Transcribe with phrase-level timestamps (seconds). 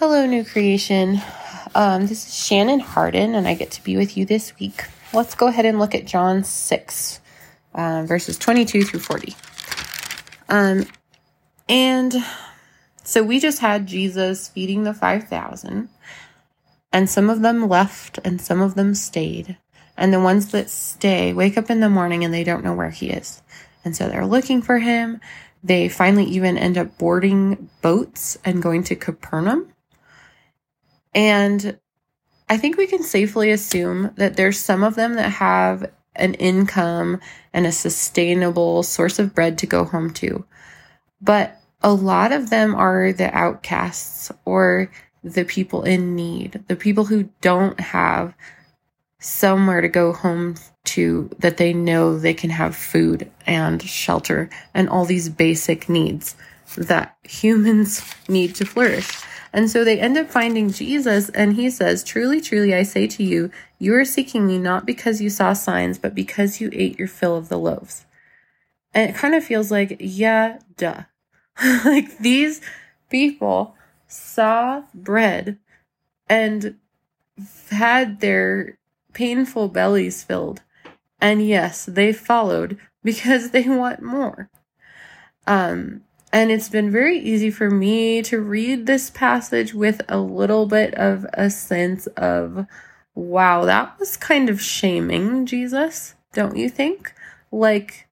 [0.00, 1.20] Hello, new creation.
[1.74, 4.84] Um, this is Shannon Harden, and I get to be with you this week.
[5.12, 7.20] Let's go ahead and look at John 6,
[7.74, 9.36] uh, verses 22 through 40.
[10.48, 10.86] Um,
[11.68, 12.14] and
[13.04, 15.90] so we just had Jesus feeding the 5,000,
[16.94, 19.58] and some of them left and some of them stayed.
[19.98, 22.88] And the ones that stay wake up in the morning and they don't know where
[22.88, 23.42] he is.
[23.84, 25.20] And so they're looking for him.
[25.62, 29.69] They finally even end up boarding boats and going to Capernaum
[31.14, 31.78] and
[32.48, 37.20] I think we can safely assume that there's some of them that have an income
[37.52, 40.44] and a sustainable source of bread to go home to.
[41.20, 44.90] But a lot of them are the outcasts or
[45.22, 48.34] the people in need, the people who don't have
[49.20, 54.88] somewhere to go home to that they know they can have food and shelter and
[54.88, 56.34] all these basic needs
[56.76, 59.08] that humans need to flourish.
[59.52, 63.22] And so they end up finding Jesus, and he says, Truly, truly, I say to
[63.24, 67.08] you, you are seeking me not because you saw signs, but because you ate your
[67.08, 68.06] fill of the loaves.
[68.94, 71.02] And it kind of feels like, yeah, duh.
[71.84, 72.60] like these
[73.08, 73.74] people
[74.06, 75.58] saw bread
[76.28, 76.76] and
[77.70, 78.78] had their
[79.12, 80.62] painful bellies filled.
[81.20, 84.50] And yes, they followed because they want more.
[85.46, 86.02] Um,
[86.32, 90.94] and it's been very easy for me to read this passage with a little bit
[90.94, 92.66] of a sense of,
[93.14, 97.12] wow, that was kind of shaming Jesus, don't you think?
[97.50, 98.08] Like,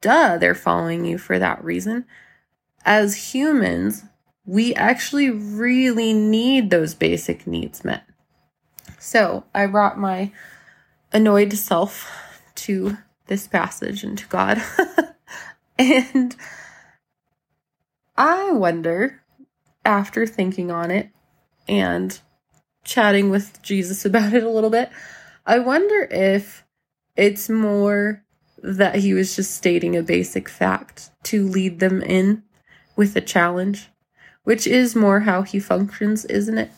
[0.00, 2.06] duh, they're following you for that reason.
[2.86, 4.04] As humans,
[4.46, 8.04] we actually really need those basic needs met.
[8.98, 10.32] So I brought my
[11.12, 12.10] annoyed self
[12.54, 14.62] to this passage and to God.
[15.78, 16.34] and
[18.16, 19.22] I wonder,
[19.84, 21.10] after thinking on it
[21.66, 22.18] and
[22.84, 24.90] chatting with Jesus about it a little bit,
[25.46, 26.64] I wonder if
[27.16, 28.24] it's more
[28.62, 32.42] that he was just stating a basic fact to lead them in
[32.94, 33.88] with a challenge,
[34.44, 36.70] which is more how he functions, isn't it?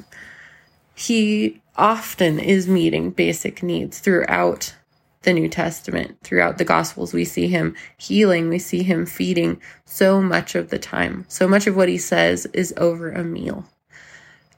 [0.94, 4.74] He often is meeting basic needs throughout
[5.24, 6.18] the New Testament.
[6.22, 10.78] Throughout the Gospels, we see him healing, we see him feeding so much of the
[10.78, 11.24] time.
[11.28, 13.66] So much of what he says is over a meal.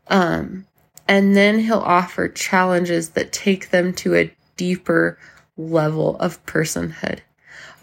[0.08, 0.66] Um,
[1.08, 5.18] and then he'll offer challenges that take them to a deeper
[5.56, 7.20] level of personhood.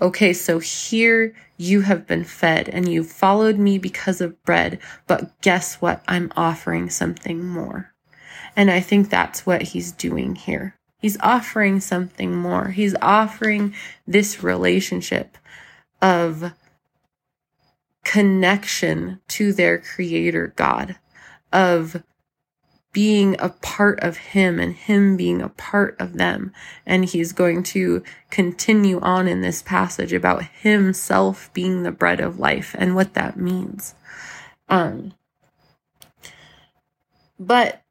[0.01, 5.39] Okay, so here you have been fed and you followed me because of bread, but
[5.41, 6.03] guess what?
[6.07, 7.93] I'm offering something more.
[8.55, 10.75] And I think that's what he's doing here.
[11.03, 12.69] He's offering something more.
[12.69, 13.73] He's offering
[14.07, 15.37] this relationship
[16.01, 16.53] of
[18.05, 20.95] connection to their creator God,
[21.51, 22.01] of
[22.93, 26.53] being a part of him and him being a part of them.
[26.85, 32.39] And he's going to continue on in this passage about himself being the bread of
[32.39, 33.93] life and what that means.
[34.69, 35.15] Um,
[37.37, 37.82] but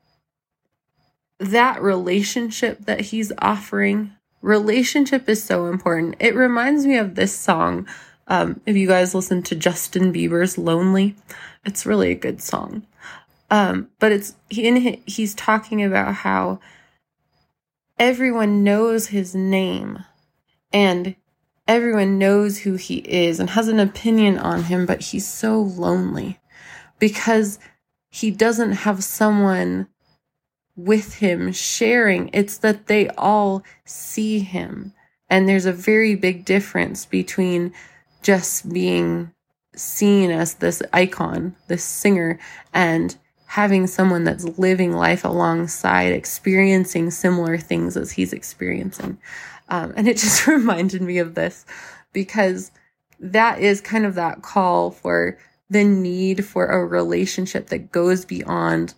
[1.51, 6.17] that relationship that he's offering, relationship is so important.
[6.21, 7.87] It reminds me of this song.
[8.29, 11.17] Um, if you guys listen to Justin Bieber's Lonely,
[11.65, 12.87] it's really a good song.
[13.51, 16.61] Um, but it's in he's talking about how
[17.99, 19.99] everyone knows his name
[20.73, 21.15] and
[21.69, 26.41] everyone knows who he is and has an opinion on him, but he's so lonely
[26.99, 27.59] because
[28.11, 29.89] he doesn't have someone
[30.77, 32.31] with him sharing.
[32.33, 34.93] It's that they all see him.
[35.29, 37.73] And there's a very big difference between
[38.23, 39.33] just being
[39.75, 42.39] seen as this icon, this singer,
[42.73, 43.17] and
[43.47, 49.19] having someone that's living life alongside, experiencing similar things as he's experiencing.
[49.69, 51.65] Um, and it just reminded me of this
[52.13, 52.71] because
[53.21, 55.39] that is kind of that call for
[55.71, 58.95] the need for a relationship that goes beyond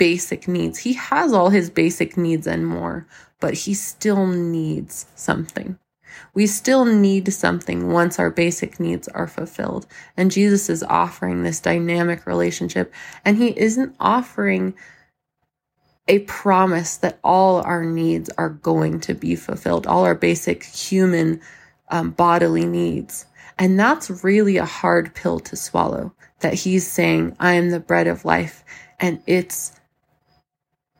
[0.00, 0.78] basic needs.
[0.78, 3.06] He has all his basic needs and more,
[3.38, 5.78] but he still needs something.
[6.32, 9.86] We still need something once our basic needs are fulfilled.
[10.16, 12.94] And Jesus is offering this dynamic relationship,
[13.26, 14.72] and he isn't offering
[16.08, 21.42] a promise that all our needs are going to be fulfilled, all our basic human
[21.90, 23.26] um, bodily needs.
[23.58, 28.06] And that's really a hard pill to swallow that he's saying, I am the bread
[28.06, 28.64] of life.
[28.98, 29.78] And it's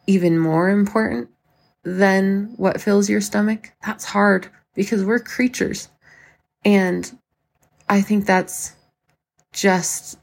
[0.06, 1.29] even more important
[1.82, 5.88] than what fills your stomach, that's hard because we're creatures.
[6.64, 7.11] And
[7.88, 8.75] I think that's
[9.52, 10.19] just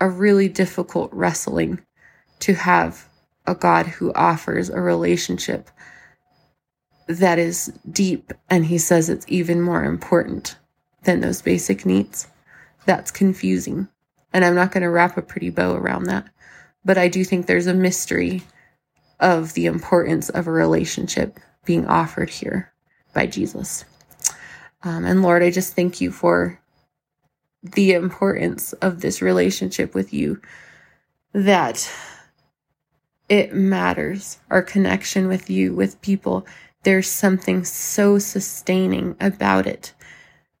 [0.00, 1.80] a really difficult wrestling
[2.40, 3.08] to have
[3.46, 5.70] a God who offers a relationship
[7.06, 10.56] that is deep and he says it's even more important
[11.04, 12.26] than those basic needs.
[12.84, 13.88] That's confusing.
[14.32, 16.28] And I'm not going to wrap a pretty bow around that.
[16.84, 18.42] But I do think there's a mystery
[19.20, 22.72] of the importance of a relationship being offered here
[23.12, 23.84] by Jesus.
[24.82, 26.60] Um, and Lord, I just thank you for
[27.62, 30.40] the importance of this relationship with you,
[31.32, 31.90] that
[33.28, 36.46] it matters, our connection with you, with people.
[36.84, 39.92] There's something so sustaining about it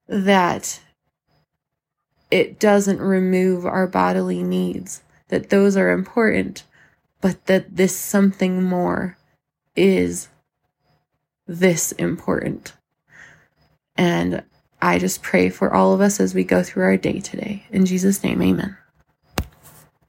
[0.08, 0.80] that
[2.30, 6.64] it doesn't remove our bodily needs, that those are important,
[7.20, 9.16] but that this something more
[9.74, 10.28] is
[11.46, 12.72] this important.
[13.96, 14.42] And
[14.82, 17.64] I just pray for all of us as we go through our day today.
[17.70, 18.76] In Jesus' name, amen.